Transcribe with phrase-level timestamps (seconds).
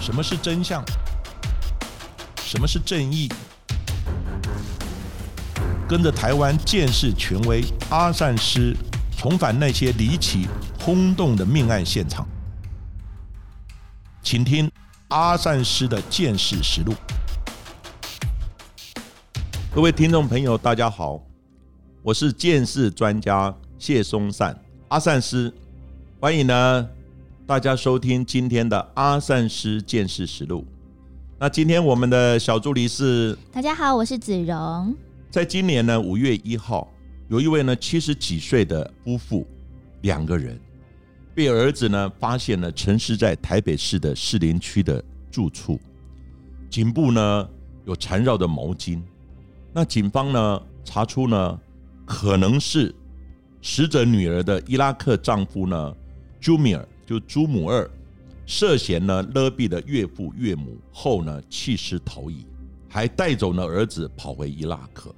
[0.00, 0.82] 什么是真相？
[2.42, 3.30] 什么是正义？
[5.86, 8.74] 跟着台湾建识权威阿善师，
[9.16, 10.48] 重返那些离奇
[10.80, 12.26] 轰动的命案现场，
[14.22, 14.70] 请听
[15.08, 16.94] 阿善师的见识实录。
[19.74, 21.20] 各位听众朋友，大家好，
[22.02, 24.58] 我是见识专家谢松善
[24.88, 25.52] 阿善师，
[26.18, 26.88] 欢迎呢
[27.50, 30.64] 大家收听今天的阿善师见识实录。
[31.36, 34.94] 那今天我们的小助理是，大家好，我是子荣。
[35.32, 36.86] 在今年呢五月一号，
[37.26, 39.44] 有一位呢七十几岁的夫妇，
[40.02, 40.56] 两个人
[41.34, 45.76] 被儿子呢发现了沉尸在台北市的士林区的住处，
[46.70, 47.48] 颈部呢
[47.84, 49.02] 有缠绕的毛巾。
[49.72, 51.60] 那警方呢查出呢
[52.06, 52.94] 可能是
[53.60, 55.96] 死者女儿的伊拉克丈夫呢
[56.40, 57.90] 朱米尔，就朱母二。
[58.46, 62.46] 涉嫌呢勒毙了岳父岳母后呢弃尸逃逸，
[62.88, 65.12] 还带走了儿子跑回伊拉克。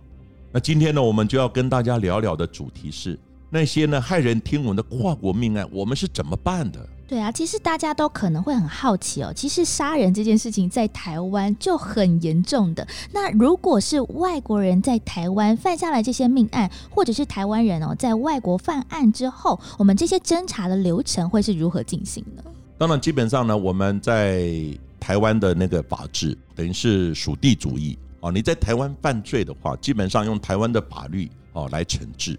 [0.50, 3.18] 那今天呢，我们就要跟大家聊聊的主题是
[3.50, 6.80] 那些呢骇人听闻的跨国命案，我们是怎么办的？
[7.12, 9.30] 对啊，其实大家都可能会很好奇哦。
[9.36, 12.88] 其实杀人这件事情在台湾就很严重的。
[13.12, 22.42] 那如果是外国人在台湾犯下了这些命案，或者是台湾人哦在外国犯案之后，我们这些侦查的流程会是如何进行呢？
[22.78, 24.50] 当然，基本上呢，我们在
[24.98, 28.32] 台湾的那个法制等于是属地主义哦。
[28.32, 32.38] 你在台湾犯罪的话，基本上用台湾的法律哦来惩治。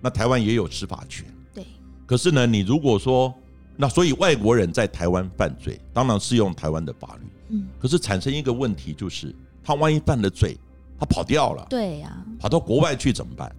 [0.00, 1.66] 那台湾也有司法权，对。
[2.06, 3.34] 可是呢，你如果说
[3.76, 7.26] 那所以外国人在台湾犯罪，当然是用台湾的法律。
[7.50, 7.68] 嗯。
[7.78, 10.56] 可是产生一个问题就是，他万一犯了罪，
[10.98, 13.54] 他跑掉了，对呀，跑到国外去怎么办？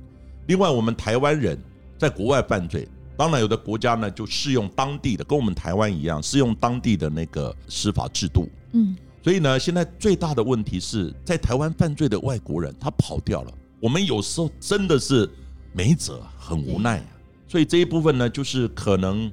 [0.47, 1.57] 另外，我们台湾人
[1.97, 2.87] 在国外犯罪。
[3.17, 8.47] 当然，有的国家呢就适用当地的，跟我们台湾一样，适用当地的那个司法制度。
[8.73, 15.27] 嗯，所以呢，现在最大的问题是在台湾犯罪的外国人他跑掉了，我们有时候真的是
[15.73, 17.07] 没辙，很无奈啊。
[17.47, 19.31] 所以这一部分呢，就是可能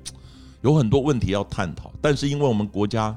[0.64, 3.16] 有很多问题要探讨，但是因为我们国家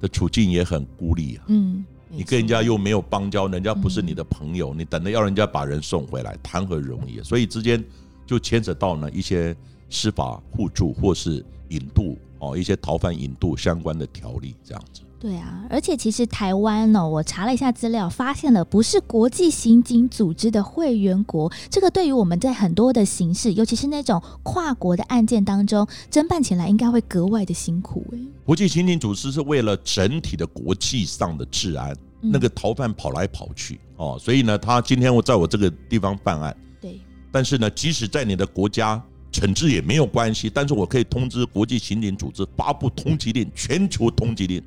[0.00, 1.44] 的处境也很孤立啊。
[1.48, 7.20] 嗯，你跟人家又没有邦交，人家不是你的朋友，你等着要人家把人送回来，谈何容易？
[7.22, 7.84] 所以之间
[8.24, 9.54] 就牵扯到呢一些。
[9.88, 15.02] 司法互助或是引渡哦，一些逃犯引渡相关的条例这样子。
[15.26, 28.18] 对啊，而且其实台湾呢，我查了一下资料，发现了不是国际刑警组织的会员国，这个对于我们在很多的刑事，尤其是那种跨国的案件当中，侦办起来应该会格外的辛苦哎。
[28.44, 37.00] 国际刑警组织是为了整体的国际上的治安，那个逃犯跑来跑去哦，所以呢，他今天我在我这个地方办案，对，
[37.32, 39.02] 但是呢，即使在你的国家。
[39.32, 44.62] 惩治也没有关系，但是我可以通知国际刑警组织发布通缉令，全球通缉令。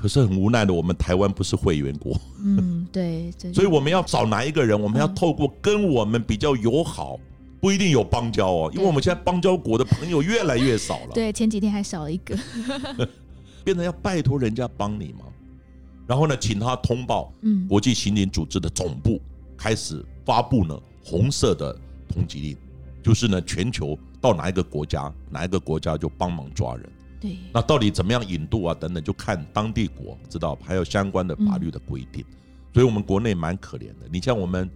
[0.00, 2.18] 可是很无奈的，我们台湾不是会员国。
[2.42, 3.30] 嗯，对。
[3.52, 4.80] 所以我们要找哪一个人？
[4.80, 7.18] 我们要透过跟我们比较友好，
[7.60, 11.10] 不一定有邦交哦，因为我们现在邦交国的朋友越来越少了。
[11.12, 12.34] 对，前几天还少了一个，
[13.62, 15.26] 变成要拜托人家帮你嘛。
[16.06, 19.20] 然后呢，请他通报，嗯，国际刑警组织的总部
[19.56, 21.78] 开始发布呢红色的
[22.08, 22.56] 通缉令，
[23.02, 23.98] 就是呢全球。
[24.22, 26.92] 到哪一个国家，哪一个国家就帮忙抓人。
[27.20, 28.74] 对，那到底怎么样引渡啊？
[28.74, 32.24] 等等，就看当地国知道，还有相关的法律的规定。
[32.72, 34.08] 所以，我们国内蛮可怜的。
[34.10, 34.70] 你像我们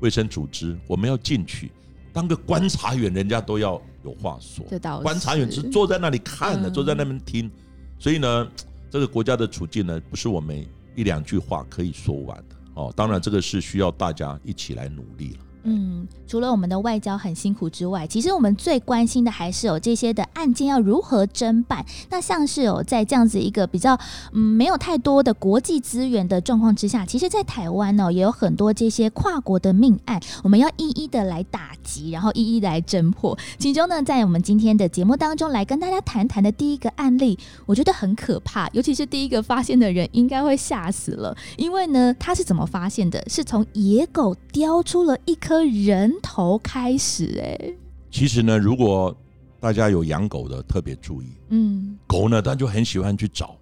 [0.00, 1.70] 卫生组织，我们要进去
[2.12, 4.64] 当个观察员，人家都要有话说。
[5.00, 7.50] 观察员是坐在那里看的，坐在那边听。
[7.98, 8.48] 所以呢，
[8.90, 12.56] 这个国家的处境呢，不是我们一两句话可以说完的。
[12.74, 15.38] 哦，当然，这个是需要大家一起来努力了。
[15.64, 21.84] 嗯，除了我们的外交很辛苦之外，其实我们最关心的还是有这些的案件要如何侦办。
[22.10, 23.98] 那像是有在这样子一个比较
[24.32, 33.36] 嗯没有太多的国际资源的状况之下，其实，在台湾呢也有很多这些跨国的命案，我们要一一的来打击，然后一一来侦破。
[33.58, 43.22] 其中呢，在我们今天的节目当中来跟大家谈谈的第一个案例，我觉得很可怕，尤其是第一个发现的人应该会吓死了，因为呢，他是怎么发现的？
[43.28, 45.57] 是从野狗叼出了一颗。
[45.58, 47.74] 颗人头开始哎，
[48.12, 49.12] 其实呢，如果
[49.58, 53.56] 大家有养狗的，特别注意，嗯，狗呢，它就很喜欢去找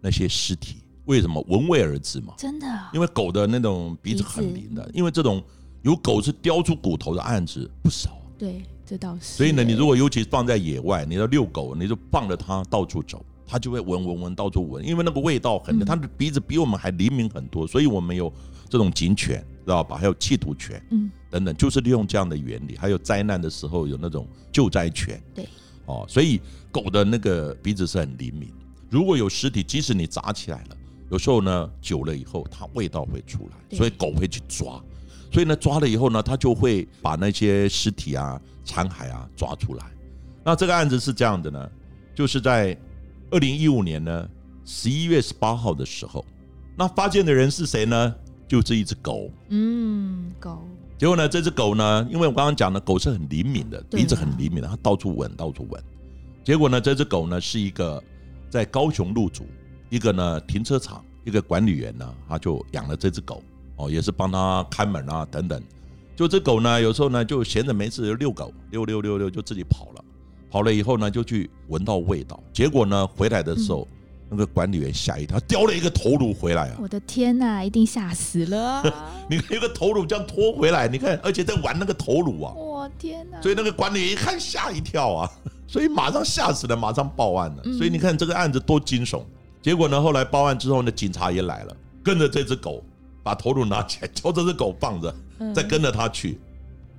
[0.00, 1.44] 那些尸体，为什么？
[1.46, 5.42] 闻味而知嘛，真的，因为狗的那种鼻子很灵的，因为这种
[5.82, 9.36] 有狗是叼出骨头的案子不少，对，这倒是。
[9.36, 18.32] 所以呢，你如果尤其放在野外，你要遛狗，你就放着它到处走，它就会闻闻闻到处闻，因为那个味道很，它的鼻子比我们还灵敏很多，所以我们有
[18.70, 19.44] 这种警犬。
[19.66, 19.96] 知道吧？
[19.96, 22.78] 还有缉毒犬，嗯，等等，就是利用这样的原理。
[22.78, 25.46] 还有灾难的时候有那种救灾犬，对，
[25.84, 26.40] 哦，所以
[26.72, 28.50] 狗的那个鼻子是很灵敏。
[28.88, 30.76] 如果有尸体，即使你砸起来了，
[31.10, 34.82] 有时候呢，久了以后，它味道会出来，所以狗会去抓。
[35.30, 39.84] 所以呢，抓了以后呢，它就会把那些尸体啊、残骸啊抓出来。
[40.42, 41.70] 那这个案子是这样的呢，
[42.14, 42.74] 就是在
[43.30, 44.26] 二零一五年呢
[44.64, 46.24] 十一月十八号的时候，
[46.78, 48.14] 那发现的人是谁呢？
[48.48, 49.28] 就是一只狗。
[49.48, 50.64] 嗯，狗。
[50.98, 55.82] 结果呢，这只狗呢，因为我刚刚讲的狗是很灵敏的，鼻子很灵敏的，它到处闻，到处闻。
[56.42, 58.02] 结果呢，这只狗呢是一个
[58.48, 59.46] 在高雄入主
[59.90, 63.42] 一个呢停车场，一个管理员呢，他就养了这只狗，
[63.76, 65.62] 哦，也是帮他看门啊等等。
[66.14, 70.04] 就这狗呢，有时候呢就闲着没事就遛狗，遛遛遛遛就自己跑了。
[70.48, 73.86] 跑了以后呢，就去闻到味道，结果呢，回来的时候，
[74.28, 76.78] 那个管理员吓一跳，叼了一个头颅回来啊！
[76.80, 78.82] 我的天哪，一定吓死了！
[79.30, 82.52] 你看一个头颅这样拖回来，你看，而且在玩那个头颅啊！
[82.54, 83.40] 我天哪！
[83.40, 85.30] 所以那个管理员一看吓一跳啊，
[85.68, 87.62] 所以马上吓死了，马上报案了。
[87.78, 89.22] 所以你看这个案子多惊悚！
[89.62, 92.82] 结果呢，后来报案之后呢，警察也来了，跟着这只狗，
[93.22, 95.14] 把头颅拿起来，叫这只狗放着，
[95.54, 96.40] 再跟着他去，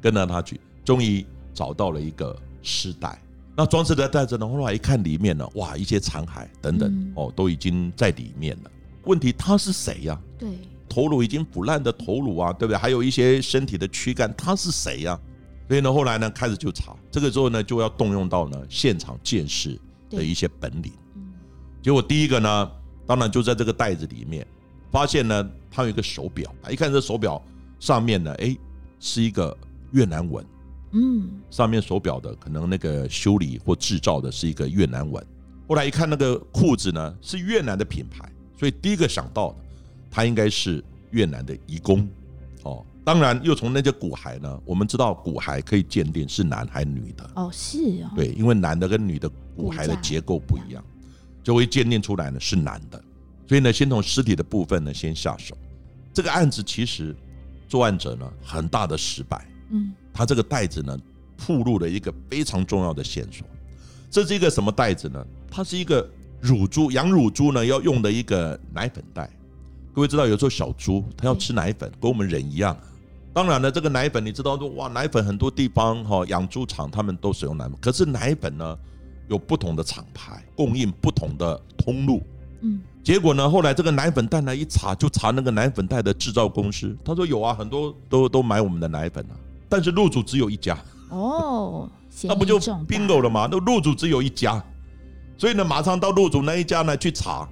[0.01, 3.21] 跟着他去，终于找到了一个尸袋。
[3.59, 4.47] 那装饰的袋子呢？
[4.47, 8.69] 后来一看里面呢，哇，一些残骸等等哦，都已经在里面了。
[9.05, 10.21] 问题他是谁呀？
[10.37, 10.47] 对，
[10.87, 12.77] 头颅已经腐烂的头颅啊，对不对？
[12.77, 15.19] 还有一些身体的躯干，他是谁呀？
[15.67, 16.95] 所以呢，后来呢，开始就查。
[17.09, 19.75] 这个时候呢，就要动用到呢现场见识
[20.07, 20.93] 的一些本领。
[21.81, 22.71] 结果第一个呢，
[23.07, 24.45] 当然就在这个袋子里面
[24.91, 26.53] 发现呢，他有一个手表。
[26.69, 27.41] 一看这手表
[27.79, 28.55] 上面呢，哎，
[28.99, 29.57] 是一个
[29.93, 30.45] 越南文。
[30.91, 35.25] 嗯，上面手表的可能那个修理或制造的是一个越南文。
[35.67, 39.57] 后来一看那个裤子呢，是越南的品牌，所以第一个想到的，
[40.09, 42.07] 他应该是越南的移工。
[42.63, 47.29] 哦，当然又从那些骨骸呢，我们知道骨骸可以鉴定是男还是女的。
[47.35, 48.11] 哦，是哦。
[48.15, 50.83] 对，因为男的跟女的骨骸的结构不一样，
[51.43, 53.03] 就会鉴定出来呢是男的。
[53.45, 55.57] 所以呢，先从尸体的部分呢先下手。
[56.13, 57.15] 这个案子其实
[57.67, 59.45] 作案者呢很大的失败。
[59.69, 59.93] 嗯。
[60.13, 60.97] 它这个袋子呢，
[61.37, 63.45] 铺露了一个非常重要的线索。
[64.09, 65.23] 这是一个什么袋子呢？
[65.51, 66.09] 它是一个
[66.41, 69.29] 乳猪养乳猪呢要用的一个奶粉袋。
[69.93, 72.75] 各位知道，有时候小猪它要吃奶粉，跟我们人一样。
[73.33, 78.77] 当然了，这个奶粉你知道，哇，奶粉很多地方哈养猪场他们都使用奶粉，可是奶粉呢
[79.27, 82.23] 有不同的厂牌供应不同的通路。
[82.61, 89.37] 嗯，结果呢，后来这个奶粉袋呢一查就查那个奶粉袋的制造公司，他说有啊，很多都都买我们的奶粉啊。
[89.69, 90.77] 但是入主只有一家
[91.09, 91.89] 哦，
[92.23, 93.47] 那不就 bingo 了吗？
[93.51, 94.63] 那入主只有一家，
[95.37, 97.47] 所以呢，马上到入主那一家呢去查，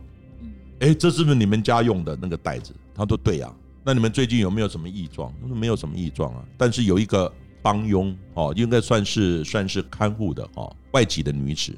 [0.79, 2.73] 哎，这是不是你们家用的那个袋子？
[2.93, 3.51] 他说对呀。
[3.87, 5.31] 那你们最近有没有什么异状？
[5.41, 6.43] 他说没有什么异状啊。
[6.57, 7.31] 但是有一个
[7.61, 11.71] 帮佣哦，应该算是算是看护的哦，外籍的女子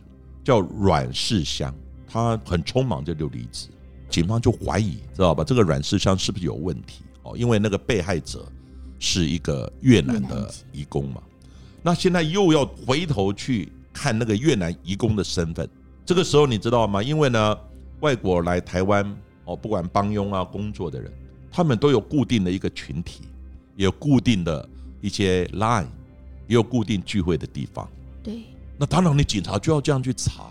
[0.44, 1.74] 叫阮世香，
[2.08, 3.68] 她很匆忙就离职，
[4.10, 5.44] 警方就怀疑知道吧？
[5.44, 7.36] 这个阮世香是不是有问题哦？
[7.38, 8.46] 因为那个被害者。
[9.00, 11.22] 是一个越南的移工嘛？
[11.84, 15.70] 那现在又要回头去看那个越南移工的身份。
[16.06, 17.02] 这个时候你知道吗？
[17.02, 17.58] 因为呢，
[18.00, 19.16] 外国来台湾
[19.46, 21.12] 哦，不管帮佣啊、工作的人，
[21.52, 23.22] 他们都有固定的一个群体，
[23.76, 24.68] 有固定的
[25.02, 25.88] 一些 line，
[26.48, 27.88] 也有固定聚会的地方。
[28.24, 28.44] 对。
[28.78, 30.44] 那当然，你警察就要这样去查，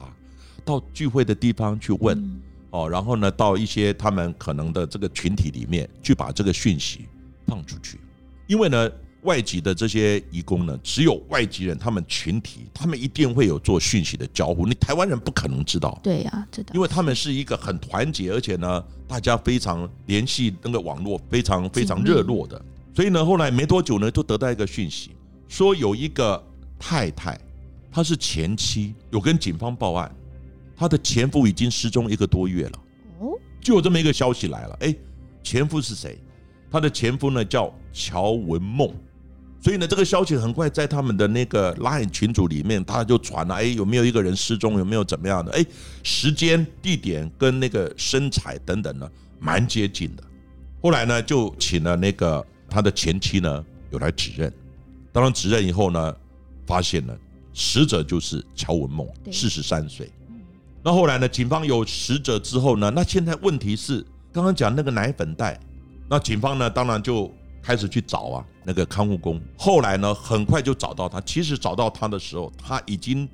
[0.64, 2.40] 到聚会的地方去问
[2.70, 7.06] 哦，然后呢，到一些他们可能的这个群体里面去把这个讯息
[7.46, 8.00] 放出去。
[8.46, 8.90] 因为呢，
[9.22, 14.66] 外籍的这些移工呢，只有外籍人，他们群体，他们一定会有做讯息的交互。
[14.66, 15.98] 你台湾人不可能知道。
[16.02, 16.72] 对呀，知道。
[16.74, 22.60] 因为他们是一个很团结，而且呢，大家非常联系那个网络非常非常热络的。
[22.94, 25.10] 所以呢，后来没多久呢，就得到一个讯息，
[25.48, 26.42] 说有一个
[26.78, 27.38] 太太，
[27.90, 30.14] 她是前妻，有跟警方报案，
[30.76, 32.78] 她的前夫已经失踪一个多月了。
[33.18, 34.76] 哦，就有这么一个消息来了。
[34.80, 34.94] 哎，
[35.42, 36.16] 前夫是谁？
[36.70, 38.92] 她的前夫呢叫乔文梦，
[39.62, 44.78] 所以呢，这个消息很快在他们的那个 Line 群组里面，他就传了，哎，有没有一个人失踪？
[44.78, 45.50] 有没有怎么样的？
[45.52, 45.64] 哎，
[46.02, 50.22] 时间、地点跟那个身材等等呢，蛮接近的。
[50.82, 54.52] 后来呢，就请了那个他的前妻呢，有来指认。
[55.10, 56.14] 当然指认以后呢，
[56.66, 57.18] 发现了
[57.54, 60.08] 死者就是乔文梦，四十三岁。
[60.84, 65.58] 那后来呢，警方有死者之后呢，那现在问题是，刚刚讲那个奶粉袋。
[66.08, 67.30] 那警方呢，当然就
[67.62, 69.40] 开始去找啊，那个看护工。
[69.58, 71.20] 后来呢，很快就找到他。
[71.22, 73.28] 其实找到他的时候，他已经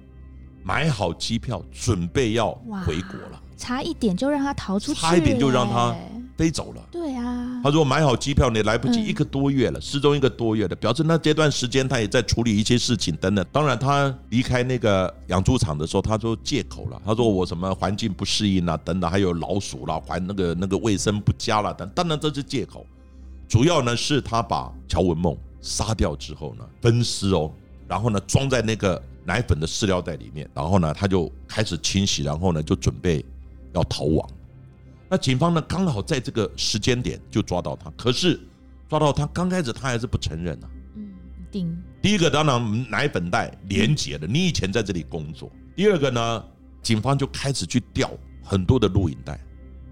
[0.64, 2.50] 买好机票，准备要
[2.86, 3.42] 回国了。
[3.58, 5.94] 差一点就让他逃出去，差一点就让他
[6.42, 6.82] 飞走了。
[6.90, 7.60] 对啊。
[7.62, 13.46] 他说买好机票你来不及，一个多月了，失踪一个多月了，表示那这段时间他也在处理一些事情等等。
[13.52, 22.84] 当然，他离开那个养猪场的时候，他说借口了，他说我什么环境不适应啊，等等，还有老鼠啦，还那个那个卫生不佳啦等，当然这是借口。
[23.48, 27.52] 主要呢是他把乔文梦杀掉之后呢分尸哦，
[27.86, 33.24] 然后呢装在那个奶粉的饲料袋里面，然后呢他就开始清洗，然后呢就准备
[33.72, 34.28] 要逃亡。
[35.12, 38.40] 那警方呢刚好在这个时间点就抓到他，可是
[38.88, 40.70] 抓到他刚开始他还是不承认啊。
[40.96, 41.06] 嗯，
[41.50, 45.52] 定第一个当然奶粉袋连结的，你以前在这里工作。
[45.76, 46.44] 第二个呢，
[46.80, 48.10] 警方就开始去调
[48.42, 49.38] 很多的录影带，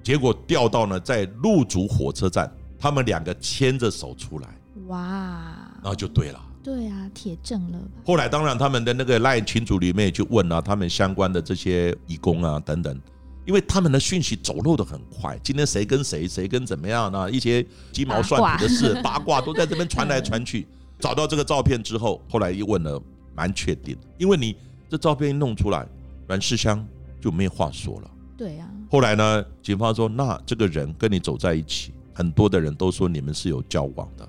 [0.03, 2.51] 结果调到呢在鹿竹火车站。
[2.79, 4.49] 他们两个牵着手出来，
[4.87, 6.43] 哇，那就对了。
[6.63, 7.79] 对啊，铁证了。
[8.07, 12.99] 后来当然他们的那个赖群组里面去问啊，他们相关的这些义工啊等等，
[13.45, 15.39] 因为他们的讯息走漏的很快。
[15.43, 17.31] 今天谁跟谁，谁跟怎么样呢？
[17.31, 20.67] 一些鸡毛蒜皮的事、八卦都在这边传来传去。
[21.01, 23.03] 找到这个照片之后，后来一问了，
[23.35, 24.55] 蛮确定，因为你
[24.89, 25.87] 这照片一弄出来，
[26.29, 26.87] 阮世香
[27.21, 28.11] 就没话说了。
[28.37, 28.69] 对啊。
[28.91, 31.93] 后来呢，警方说，那这个人跟你走在一起。
[32.13, 34.29] 很多的人都说你们是有交往的，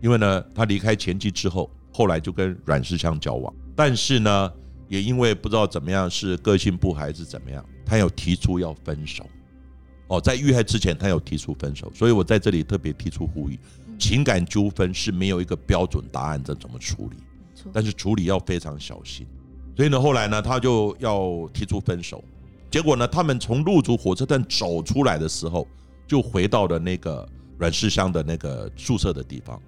[0.00, 4.50] 因为呢，他离开前妻之后，后来就跟阮世香交往，但是呢，
[4.88, 9.24] 也因为不知道怎么样是个性不还是怎么样，他有提出要分手。
[10.08, 13.58] 哦，在遇害之前，他有提出分手，所以我在这里特别提出呼吁：
[13.98, 17.16] 情感纠纷是没有一个标准答案，这怎么处理？
[17.72, 19.26] 但是处理要非常小心。
[19.76, 22.22] 所以呢，后来呢，他就要提出分手，
[22.70, 25.66] 结果呢，他们从入住火车站走出来的时候。
[26.06, 27.26] 就回到了那个
[27.56, 29.58] 阮世香的那个宿舍的地方。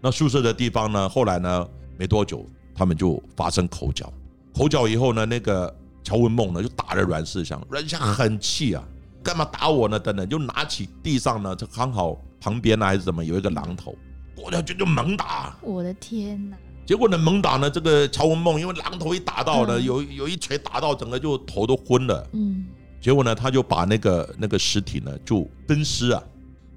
[0.00, 1.08] 那宿舍的地方呢？
[1.08, 1.68] 后来呢？
[1.96, 4.12] 没多久，他们就发生口角。
[4.52, 5.24] 口角以后呢？
[5.24, 5.72] 那个
[6.04, 7.60] 乔文梦呢，就打了阮世祥。
[7.68, 8.84] 阮世祥很气啊，
[9.22, 9.98] 干嘛打我呢？
[9.98, 13.96] 等等，就拿起地上呢，这刚好旁边呢还是怎么有一个榔头，
[14.36, 15.56] 过来就就猛打。
[15.62, 16.56] 我的天哪！
[16.86, 22.28] 结果呢，猛打呢，这个乔文梦因为榔头一打到呢，有有一锤打到，整个就头都昏了。
[22.32, 22.66] 嗯。
[23.00, 26.22] 结果呢，他就把那个那个尸体呢，就分尸啊，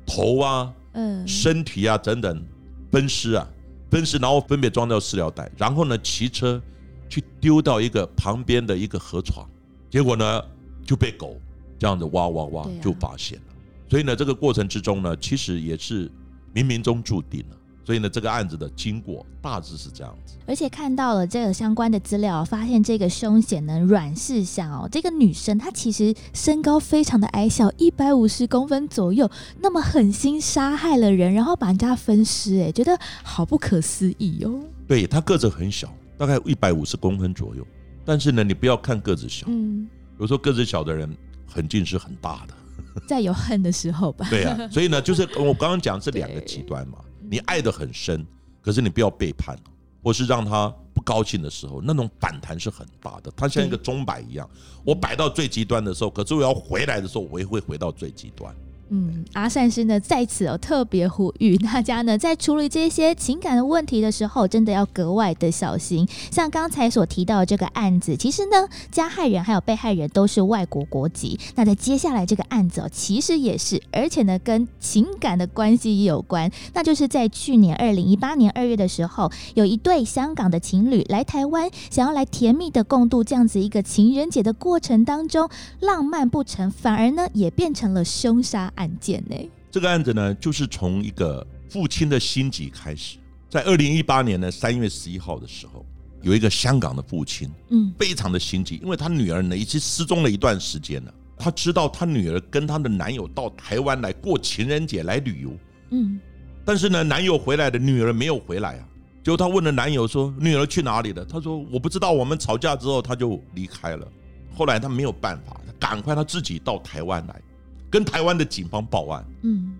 [0.05, 2.43] 头啊，嗯，身体啊等等，
[2.91, 3.47] 分尸啊，
[3.89, 6.61] 分尸，然后分别装到饲料袋，然后呢，骑车
[7.09, 9.47] 去丢到一个旁边的一个河床，
[9.89, 10.41] 结果呢，
[10.85, 11.35] 就被狗
[11.79, 13.45] 这样子挖挖挖就发现了。
[13.89, 16.07] 所以呢，这个过程之中呢，其实也是
[16.53, 17.57] 冥冥中注定了。
[17.85, 20.35] 所以呢，这个案子的经过大致是这样子。
[20.45, 34.59] 而且看到了这个相关的资料，发现这个凶险呢，阮世香哦，这个女生她其实身高非常的矮小，一百五十公分左右，那么狠心杀害了人，然后把人家分尸，哎，觉得好不可思议哦。
[34.85, 35.87] 对她个子很小，
[36.17, 37.65] 大概一百五十公分左右，
[38.03, 39.87] 但是呢，你不要看个子小，嗯，
[40.19, 42.53] 有时候个子小的人狠劲是很大的，
[43.07, 44.27] 在有恨的时候吧。
[44.31, 46.97] 对啊，所以呢，就是 我刚刚讲这两个极端嘛。
[47.29, 48.25] 你爱的很深，
[48.61, 49.57] 可是你不要背叛，
[50.01, 53.31] 或是让他不高兴的时候，那种反弹是很大的。
[53.35, 54.49] 他像一个钟摆一样，
[54.85, 58.55] 我摆到最极端的时候，可是我要回来的时候，我也会回到最极端。
[58.89, 66.07] 嗯，阿善师呢在此哦特别呼吁大家呢，在处理这些情感的问题的时候，真的要格外的小心。
[66.31, 71.37] 像刚才所提到的这个案子，其实呢，加害人还有被害人都是外国国籍。
[71.55, 76.49] 那在接下来这个案子哦，其实也是，而且呢，跟情感的关系也有关。
[76.73, 85.49] 那就是在去年二零一八年二月的时候，有一对香港的情侣来台湾，想要来甜蜜的共度这样子一个情人节的过程当中，
[85.81, 88.71] 浪漫不成，反而呢，也变成了凶杀。
[88.77, 89.35] 案件呢？
[89.69, 93.17] 这个案子呢，就是从一个父亲的心急开始。
[93.49, 95.85] 在二零一八年的三月十一号的时候，
[96.21, 101.13] 有一个香港的父亲，嗯，非常的心急，因为他女儿呢已经失踪了一段时间了。
[101.37, 105.51] 他知道他女儿跟他的男友到台湾来过情人节来旅游，
[105.91, 106.19] 嗯，
[106.65, 108.87] 但是呢，男友回来的女儿没有回来啊。
[109.23, 112.13] 结果他问了男友说：“女儿去哪里了？”他说：“我不知道。
[112.13, 114.07] 我们吵架之后，他就离开了。
[114.55, 117.41] 后来他没有办法，赶快他自己到台湾来。”
[117.89, 119.75] 跟台湾的警方报案，嗯，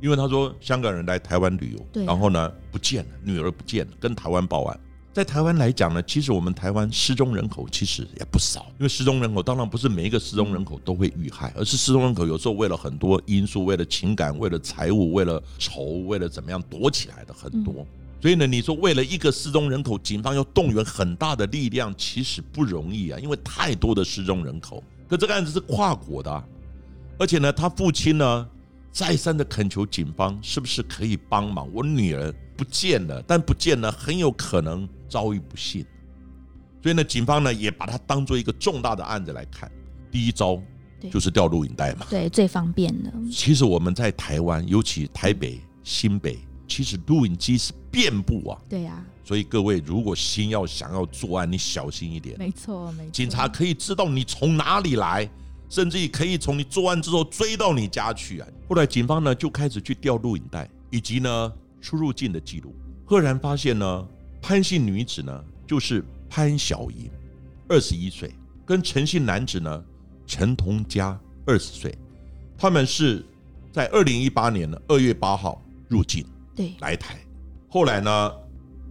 [0.00, 4.80] 因为他说香港人来台湾旅游，然后呢不见了，女儿不见了，跟台湾报案。
[5.12, 17.86] 在台湾来讲呢，其实我们台湾失踪人口其实也不少，因为失踪人口当然不是每一个失踪人口都会遇害，而是失踪人口有时候为了很多因素，为了情感，为了财务，为了仇，为了怎么样躲起来的很多。
[18.20, 24.84] 所以呢，你说为了一个失踪人口，警方要动员很大的力量，其实不容易啊，因为太多的失踪人口。
[25.08, 26.44] 可这个案子是跨国的。
[27.18, 28.48] 而且呢，他父亲呢，
[28.92, 31.68] 再三的恳求警方，是不是可以帮忙？
[31.72, 35.84] 我女儿不见了，但不见了，很有可能遭遇不幸。
[36.82, 39.70] 所以呢，警方呢也把它当做一个重大的案子来看。
[40.10, 40.62] 第一招
[41.10, 43.12] 就是调录影带嘛，对，最方便的。
[43.30, 48.58] 其实我们在台湾，尤其台北、新北，其实录影机是遍布啊。
[48.68, 49.04] 对呀。
[49.24, 52.38] 所以各位，如果心要想要作案，你小心一点。
[52.38, 53.10] 没错，没错。
[53.10, 55.28] 警察可以知道你从哪里来，
[55.68, 58.48] 甚至于可以从你作案之后追到你家去啊。
[58.68, 64.08] 后来警方呢就开始去调录影带，以及呢出入境的记录，赫然发现呢
[64.40, 67.10] 潘姓女子呢就是潘小莹，
[67.68, 68.32] 二十一岁，
[68.64, 69.84] 跟陈姓男子呢
[70.26, 71.96] 陈同佳二十岁，
[72.56, 73.24] 他们是
[73.72, 77.18] 在二零一八年的二月八号入境，对，来台，
[77.68, 78.32] 后来呢。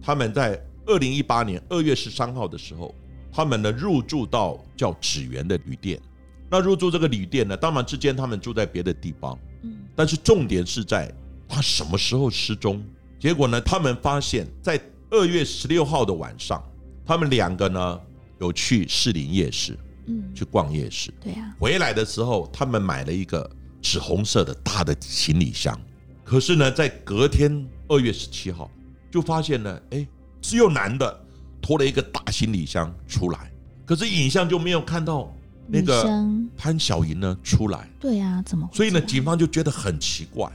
[0.02, 2.94] 他们在二零一八年二月十三号的时候，
[3.32, 6.00] 他们呢入住到叫纸园的旅店。
[6.50, 11.12] 那入住这个旅店呢，当然之间他们住在别的地方，嗯，但是重点是在
[11.48, 12.84] 他什么时候失踪。
[13.18, 16.62] 结果呢，他们发现，在二月十六号的晚上，
[17.04, 18.00] 他们两个呢
[18.40, 21.12] 有去士林夜市，嗯，去逛夜市。
[21.20, 21.54] 对呀。
[21.58, 23.50] 回来的时候，他们买了一个
[23.82, 25.78] 紫红色的大的行李箱。
[26.24, 28.70] 可是呢，在隔天二月十七号。
[29.08, 30.06] 就发现呢，哎，
[30.42, 31.24] 只有男的
[31.62, 33.50] 拖了一个大行李箱出来，
[33.86, 35.32] 可是影像就没有看到
[35.68, 36.24] 那个
[36.56, 37.88] 潘小莹呢出来。
[38.00, 38.68] 对呀，怎么？
[38.72, 40.50] 所以呢，警方就觉得很奇怪，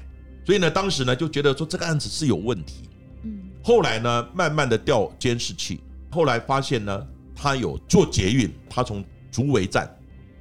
[0.46, 2.90] 所以呢，当时呢就觉得说这个案子是有问题。
[3.24, 3.44] 嗯。
[3.64, 9.90] 后来呢，慢慢的调监视器，后来发现呢，他有做捷运，他从竹围站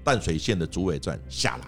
[0.03, 1.67] 淡水线的竹围站下来，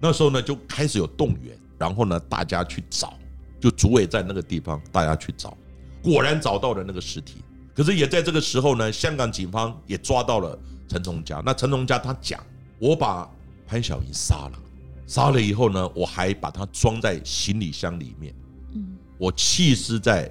[0.00, 3.14] 那时候呢就开始有动员，然后呢大家去找，
[3.60, 5.56] 就竹围站那个地方，大家去找。
[6.02, 7.36] 果然找到了那个尸体，
[7.74, 10.58] 可是也在这个时候呢，香港警方也抓到了
[10.90, 11.40] 陈崇家。
[11.46, 12.44] 那陈崇家他讲，
[12.80, 13.30] 我把
[13.64, 14.58] 潘晓莹杀了，
[15.06, 18.34] 杀了以后呢，我还把她装在行李箱里面。
[18.74, 20.28] 嗯，我弃尸在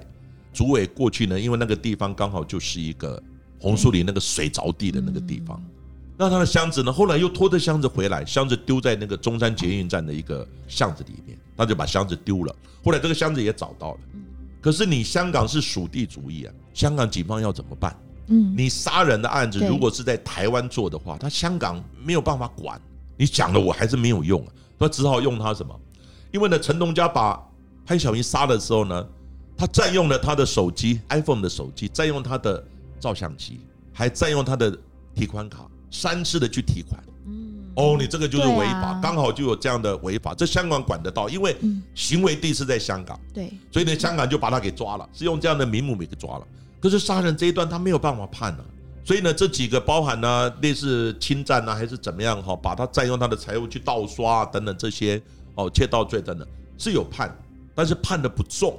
[0.52, 3.20] 竹尾过去呢，因为那个地方刚好就是一个
[3.58, 5.58] 红树林那个水着地的那个地方。
[6.18, 12.54] 那他的箱子呢，后来又拖着箱子回来，箱子丢在那个中山捷运站的一个巷子里面，他就把箱子丢了。
[12.84, 14.00] 后来这个箱子也找到了。
[14.60, 17.98] 可是你香港是属地主义啊，香港警方要怎么办？
[18.30, 22.80] 嗯，你杀人的案子如果是在台湾做的话，他香港没有办法管。
[23.16, 25.78] 你讲了我还是没有用啊，他只好用他什么？
[26.32, 27.38] 因为呢，陈东家把
[27.84, 29.06] 潘晓明杀的时候呢，
[29.56, 32.64] 他占用了他的手机，iPhone 的手机，占用他的
[32.98, 33.60] 照相机，
[33.92, 34.74] 还占用他的
[35.14, 37.02] 提款卡，三次的去提款。
[37.76, 41.56] 哦，你这个就是违法，刚好就有这样的违法，这香港管得到，因为
[41.94, 46.46] 行为地是在香港，对，所以呢，香港就把他给抓了，是用这样的名目给抓了。
[46.80, 48.64] 可是杀人这一段他没有办法判啊，
[49.04, 55.20] 所以呢，这几个包含呢类似侵占啊，还是怎么样哈，把他占用他的财物去盗刷等等这些
[55.54, 56.46] 哦，窃盗罪等等
[56.78, 57.30] 是有判，
[57.74, 58.78] 但是判的不重。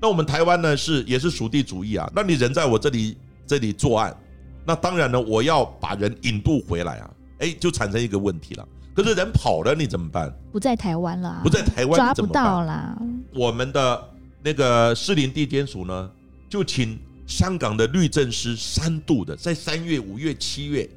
[0.00, 4.16] 那我们台湾呢是也是属地主义啊，那你人在我这里这里作案，
[4.64, 7.10] 那当然呢，我要把人引渡回来啊。
[7.38, 8.68] 哎，就产生一个问题了。
[8.94, 10.32] 可是人跑了，你怎么办？
[10.52, 12.96] 不在台湾了，不在台湾抓不到啦。
[13.34, 14.08] 我们的
[14.44, 16.10] 那个士林地检署呢，
[16.48, 20.88] 就请香港的律政司三度的，在三月、五月、七月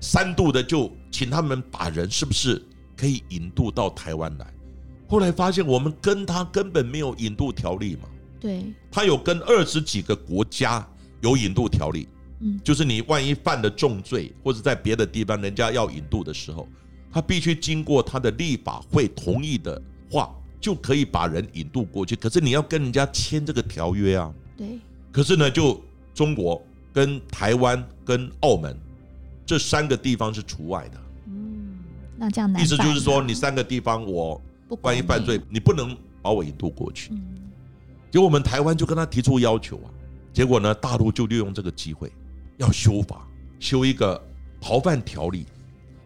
[0.00, 2.62] 三度的，就请他们把人是不是
[2.96, 4.46] 可以引渡到台湾来。
[5.08, 8.08] 后来发现，我们跟他根本没有引渡条例嘛。
[8.40, 10.86] 对，他有跟二十几个国家
[11.20, 12.08] 有引渡条例。
[12.40, 16.68] 嗯，就是你万一犯了重罪，或者在别的地方人家要引渡的时候，
[17.10, 22.14] 他必须经过他的立法会同意的话，就可以把人引渡过去。
[22.14, 24.32] 可是你要跟人家签这个条约啊。
[24.56, 24.78] 对。
[25.16, 28.78] 可是呢，就中国、跟台湾、跟澳门
[29.46, 31.00] 这三个地方是除外的。
[31.28, 31.78] 嗯，
[32.18, 32.62] 那这样难。
[32.62, 34.38] 意思就是说，你三个地方我
[34.82, 37.14] 万一犯罪，你不能把我引渡过去。
[37.14, 37.34] 嗯。
[38.10, 39.88] 结果我们台湾就跟他提出要求啊，
[40.34, 42.12] 结果呢，大陆就利用这个机会。
[42.58, 43.26] 要修法，
[43.58, 44.22] 修一个
[44.60, 45.46] 逃犯条例。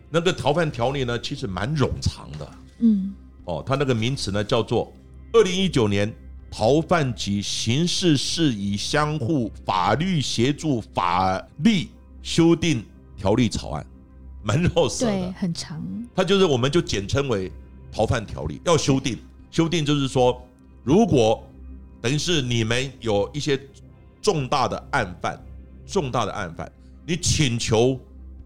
[0.09, 2.49] 那个逃犯条例呢，其实蛮冗长的。
[2.79, 3.13] 嗯，
[3.45, 4.87] 哦，它那个名词呢叫做
[5.33, 6.15] 《二零一九年
[6.51, 11.89] 逃犯及刑事事宜相互法律协助法律
[12.23, 12.85] 修订
[13.17, 13.83] 条例草案》，
[14.43, 15.83] 蛮绕舌的，对，很长。
[16.15, 17.51] 它就是我们就简称为
[17.93, 19.17] 逃犯条例，要修订。
[19.51, 20.43] 修订就是说，
[20.83, 21.43] 如果
[22.01, 23.61] 等于是你们有一些
[24.21, 25.41] 重大的案犯。
[25.87, 26.71] 重大的案犯，
[27.05, 27.99] 你请求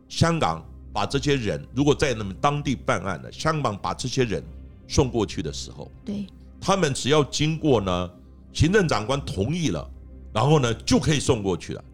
[0.08, 0.64] 香港
[0.94, 4.42] 把这些人，如果在你们当地办案的，香港把这些人
[4.88, 6.24] 送过去的时候，对，
[6.64, 8.10] 他们只要经过呢，
[8.54, 9.86] 行政长官同意了，
[10.32, 11.84] 然后呢就可以送过去了。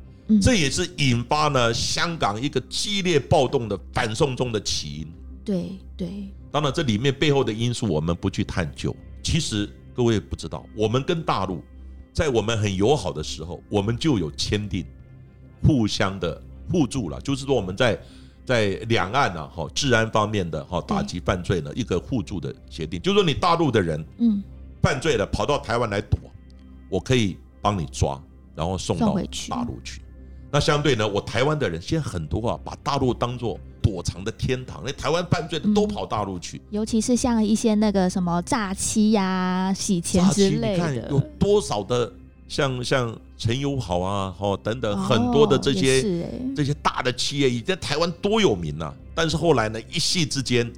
[0.40, 5.12] 这也是引发呢香港一个激烈暴动的反送中的起因。
[5.44, 8.94] 对对，当然这里面背后的因素我们不去探究。
[9.24, 11.60] 其实各位不知道，我们跟大陆
[12.12, 14.86] 在我们很友好的时候，我们就有签订。
[15.62, 18.00] 互相的互助了，就是说我们在
[18.46, 24.42] 在两岸呢，哈，治安方面的哈，打击犯罪呢，一个互助的协定，就是说你大陆的人，嗯，
[24.82, 26.18] 犯罪了跑到台湾来躲，
[26.88, 28.20] 我可以帮你抓，
[28.54, 29.14] 然后送到
[29.48, 30.00] 大陆去。
[30.52, 36.60] 那相对呢，我台湾的人现在很多啊，把大陆当做躲藏的天堂，那台湾犯罪的都跑大陆去。
[36.70, 42.12] 尤其是像一些那个什么诈欺呀、洗钱之类的，你看有多少的
[42.48, 48.92] 像像陈友好啊、哦等等很多的这些这些大的企业，以前台湾多有名啊。
[49.14, 50.68] 但是后来呢，一夕之间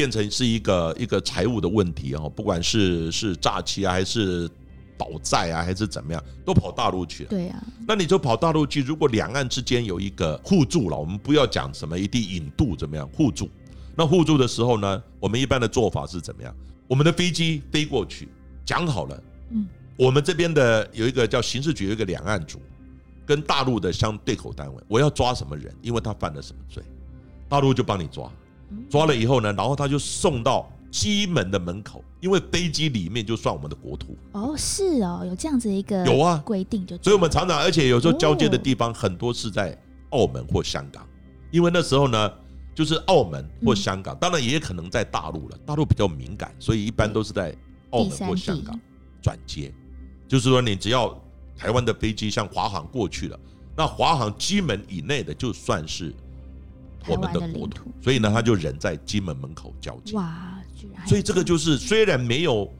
[0.00, 4.48] 变成是一个一个财务的问题哦，不管是是诈欺啊，还是。
[5.00, 7.30] 倒债啊，还是怎么样，都跑大陆去了。
[7.30, 8.82] 对呀，那你就跑大陆去。
[8.82, 13.48] 如果两岸之间有一个互助了，我们不要讲什么一定引渡怎么样互助。
[13.96, 16.54] 那互助的时候呢，我们一般的做法是怎么样？
[16.86, 18.28] 我们的飞机飞过去，
[18.62, 22.60] 讲好了，嗯，我们这边的有一个叫刑事局有一个两岸组，
[23.24, 26.82] 跟大陆的相对口单位，我要抓什么人，因为他犯了什么罪，
[27.48, 28.30] 大陆就帮你抓，
[28.88, 30.70] 抓了以后呢，然后他就送到。
[30.92, 34.16] 机门的门口，因为飞机里面就算我们的国土。
[34.32, 36.42] 哦，是哦，有这样子一个有啊。
[36.44, 41.06] 规定，就所以我们常常，而且有时候交接的地方很多是在澳门或香港，
[41.52, 42.32] 因为那时候呢，
[42.74, 47.54] 就是澳门或香港，当然也可能在大陆了，大陆比较敏感，所以一般都是在
[47.90, 48.76] 澳门或香港
[49.22, 49.72] 转接，
[50.26, 51.16] 就是说你只要
[51.56, 53.38] 台湾的飞机像华航过去了，
[53.76, 56.12] 那华航机门以内的就算是
[57.06, 60.14] 我们的国土，所以呢，他就人在金门门口交接。
[60.14, 60.56] 哇。
[61.06, 62.70] 所以这个就是虽然没有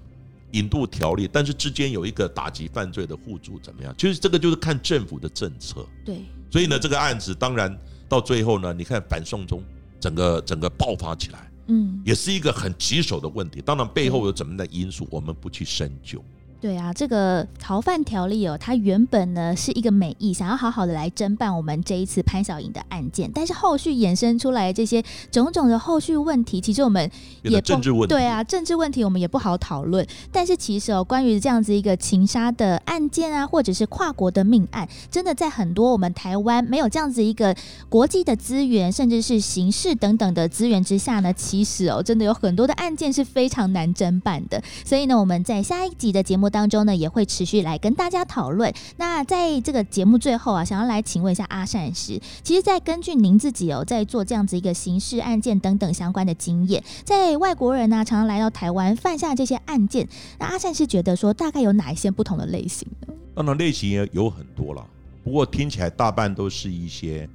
[0.52, 3.94] 引渡条例，但是之间有一个打击犯罪的互助，怎么样？
[3.98, 5.86] 其实这个就是看政府的政策。
[6.04, 6.22] 对。
[6.50, 7.76] 所以呢，这个案子当然
[8.08, 9.62] 到最后呢，你看反送中
[10.00, 13.60] 整个整个爆发起来，嗯，也是一个很棘手的问题。
[13.60, 16.24] 当然背后有怎么的因素，我们不去深究。
[16.60, 27.10] 对啊，这个逃犯条例哦，它原本呢是一个美意，想要好好的来侦办我们这一次潘晓颖的案件，但是后续衍生出来这些种种的后续问题，其实我们
[27.42, 30.06] 也政治问题，对啊，政治问题我们也不好讨论。
[30.30, 37.56] 但是其实哦，关于这样子一个情杀的案件啊，或者是跨国的命案，真的在很多我们台湾没有这样子一个
[37.88, 44.62] 国际的资源，甚至是刑事等等的资源之下呢，其实哦，真的有很多的案件是非常难侦办的。
[44.84, 46.49] 所以呢，我们在下一集的节目。
[46.50, 48.70] 当中呢也会持续来跟大家讨论。
[48.96, 60.08] 那在这个节目最后啊，想要来请问一下阿善师，其实，在根据您自己哦，在做这样子一个刑事案件等等相关的经验，在外国人呢常常来到台湾犯下这些案件，
[60.38, 63.14] 那阿善师觉得说大概有哪一些不同的类型呢？
[63.34, 64.84] 当然类型也有很多了，
[65.22, 67.28] 不过听起来大半都是一些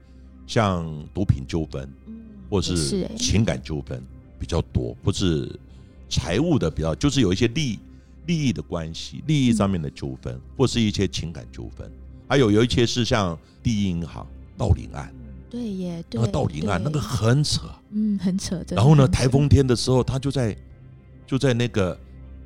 [0.46, 1.90] 像毒品纠纷，
[2.50, 4.04] 或是情感纠纷
[4.38, 5.50] 比较多，或是
[6.10, 7.80] 财务的比较，就是有一些利。
[8.26, 11.90] 利益的关系，利益上面的纠纷，或是一些情感纠纷，
[12.28, 14.26] 还有有一些是像第一银行
[14.58, 15.14] 盗领案，
[15.50, 18.64] 对耶，那个盗领案那个很扯，嗯，很扯。
[18.70, 20.56] 然后呢，台风天的时候，他就在
[21.28, 22.00] 就在那个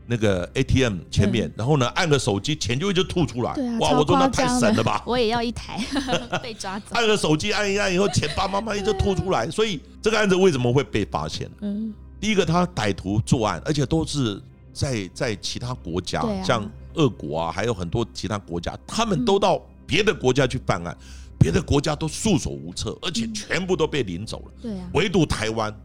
[0.05, 3.53] 那个 ATM 前面，然后呢，按个手机，钱就一直吐出来。
[3.79, 5.01] 哇，我说那太神了吧！
[5.07, 5.79] 我也要一台
[6.43, 6.87] 被抓走。
[6.91, 9.49] 按个手机按一按以后，钱叭叭叭一直吐出来。
[9.49, 11.49] 所以这个案子为什么会被发现？
[11.61, 14.41] 嗯，第一个他歹徒作案，而且都是。
[14.79, 20.97] 在在其他国家，像俄国啊，还有很多其他国家，他们都到别的国家去办案，
[21.37, 24.51] 别的国家都束手无策，而且全部都被领走了。
[24.61, 25.75] 对啊，唯独台湾，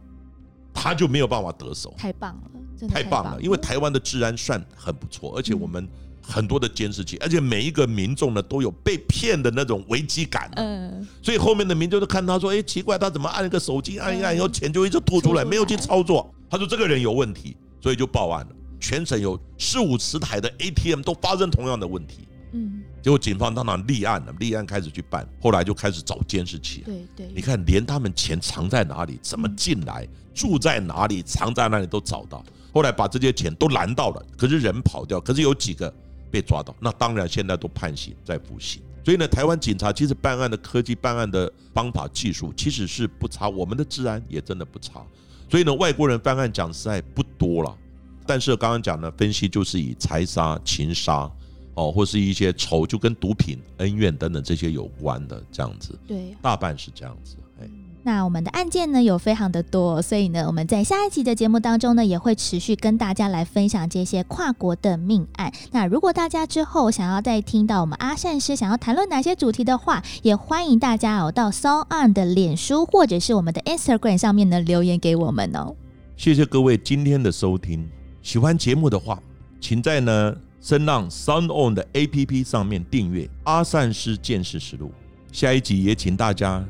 [0.73, 1.93] 他就没有办法得手。
[1.97, 3.41] 太棒了，太棒了！
[3.41, 5.85] 因为台湾的治安算很不错，而且我们
[6.21, 10.49] 很多的监视器，而且每一个民众呢都有被骗的那种危机感。
[10.55, 18.54] 嗯，所以后面的民众都看他说：“哎，奇怪，他怎么按一个手机按一按以后钱就一直吐出来，没有去操作？”他说：“这个人有问题，所以就报案了。”
[18.87, 35.91] 全省有四五十台的 ATM 都发生同样的问题，嗯，结果警方当然立案了，立案开始去办，后来就开始找监视器，对对，你看连他们钱藏在哪里，怎么进来，住在哪里，藏在哪里都找到，后来把这些钱都拦到了，可是人跑掉，可是有几个
[36.29, 45.03] 被抓到，那当然现在都判刑在服刑，所以呢，台湾警察其实办案的科技、办案的方法、技术其实是不差，我们的治安也真的不差，
[45.49, 47.75] 所以呢，外国人办案讲实在不多了。
[48.25, 51.29] 但是刚刚讲的分析就是以财杀、情杀，
[51.75, 57.35] 哦，或是一些仇，就跟毒品、恩怨等等这些有关的这样子，对，大半是这样子。
[57.61, 57.69] 哎，
[58.03, 65.51] 那我们的案件呢有非常的多，所以呢，我们在下一集的节目当中呢，也会持续跟大家来分享这些跨国的命案。
[65.71, 75.75] 那如果大家之后想要再听到我们阿善师想要谈论哪些主题的话，也欢迎大家哦到 So On 的脸书或者是我们的 Instagram 上面呢留言给我们哦。
[76.17, 77.89] 谢谢各位今天的收听。
[78.25, 79.21] 喜欢节目的话，
[79.61, 84.87] 请在呢声浪 Sound On 的 A P P 上面订阅《阿善师见识实录》。
[85.31, 86.65] 下一集也请大家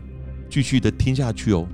[0.50, 1.66] 继续的听下去哦。